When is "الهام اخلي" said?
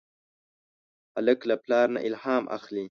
2.07-2.79